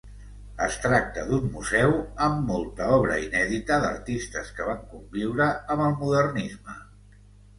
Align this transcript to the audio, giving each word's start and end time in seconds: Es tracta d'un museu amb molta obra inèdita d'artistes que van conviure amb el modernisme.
Es 0.67 0.75
tracta 0.83 1.23
d'un 1.25 1.43
museu 1.57 1.91
amb 2.27 2.39
molta 2.51 2.87
obra 2.95 3.19
inèdita 3.25 3.77
d'artistes 3.83 4.49
que 4.57 4.67
van 4.69 4.81
conviure 4.95 5.51
amb 5.75 5.87
el 5.89 5.93
modernisme. 6.03 6.79